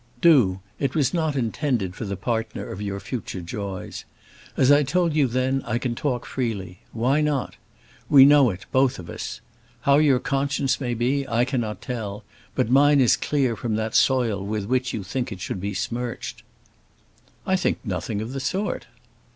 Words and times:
"Do. 0.19 0.61
It 0.79 0.95
was 0.95 1.13
not 1.13 1.35
intended 1.35 1.93
for 1.93 2.05
the 2.05 2.15
partner 2.15 2.67
of 2.71 2.81
your 2.81 2.99
future 2.99 3.39
joys. 3.39 4.03
As 4.57 4.71
I 4.71 4.81
told 4.81 5.13
you 5.13 5.27
then, 5.27 5.61
I 5.63 5.77
can 5.77 5.93
talk 5.93 6.25
freely. 6.25 6.79
Why 6.91 7.21
not? 7.21 7.55
We 8.09 8.25
know 8.25 8.49
it, 8.49 8.65
both 8.71 8.97
of 8.97 9.11
us. 9.11 9.41
How 9.81 9.97
your 9.97 10.17
conscience 10.17 10.81
may 10.81 10.95
be 10.95 11.27
I 11.27 11.45
cannot 11.45 11.83
tell; 11.83 12.23
but 12.55 12.67
mine 12.71 12.99
is 12.99 13.15
clear 13.15 13.55
from 13.55 13.75
that 13.75 13.93
soil 13.93 14.43
with 14.43 14.65
which 14.65 14.91
you 14.91 15.03
think 15.03 15.31
it 15.31 15.39
should 15.39 15.61
be 15.61 15.75
smirched." 15.75 16.41
"I 17.45 17.55
think 17.55 17.77
nothing 17.85 18.21
of 18.23 18.33
the 18.33 18.39
sort." 18.39 18.87